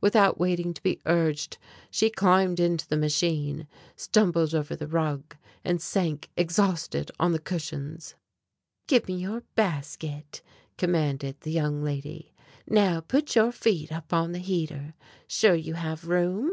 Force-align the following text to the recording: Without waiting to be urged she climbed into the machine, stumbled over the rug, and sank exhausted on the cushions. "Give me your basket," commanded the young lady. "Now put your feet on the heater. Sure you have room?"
Without 0.00 0.40
waiting 0.40 0.72
to 0.72 0.82
be 0.82 1.02
urged 1.04 1.58
she 1.90 2.08
climbed 2.08 2.58
into 2.58 2.88
the 2.88 2.96
machine, 2.96 3.68
stumbled 3.94 4.54
over 4.54 4.74
the 4.74 4.86
rug, 4.86 5.36
and 5.62 5.82
sank 5.82 6.30
exhausted 6.34 7.10
on 7.20 7.32
the 7.32 7.38
cushions. 7.38 8.14
"Give 8.86 9.06
me 9.06 9.16
your 9.16 9.42
basket," 9.54 10.40
commanded 10.78 11.42
the 11.42 11.52
young 11.52 11.82
lady. 11.84 12.32
"Now 12.66 13.00
put 13.00 13.36
your 13.36 13.52
feet 13.52 13.90
on 14.10 14.32
the 14.32 14.38
heater. 14.38 14.94
Sure 15.28 15.54
you 15.54 15.74
have 15.74 16.08
room?" 16.08 16.52